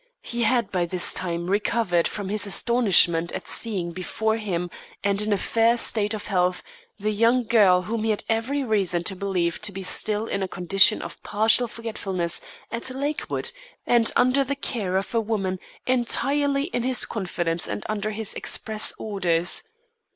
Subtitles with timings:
[0.23, 4.71] He had by this time recovered from his astonishment at seeing before him,
[5.03, 6.63] and in a fair state of health,
[6.97, 10.47] the young girl whom he had every reason to believe to be still in a
[10.47, 12.41] condition of partial forgetfulness
[12.71, 13.51] at Lakewood,
[13.85, 18.95] and under the care of a woman entirely in his confidence and under his express
[18.97, 19.65] orders.